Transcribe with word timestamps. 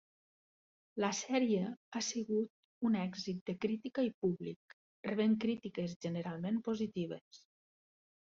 La 1.03 1.09
sèrie 1.17 1.65
ha 1.97 2.01
sigut 2.05 2.87
un 2.89 2.95
èxit 3.01 3.43
de 3.49 3.55
crítica 3.65 4.05
i 4.09 4.11
públic, 4.27 4.75
rebent 5.09 5.37
crítiques 5.45 5.93
generalment 6.07 6.57
positives. 6.71 7.45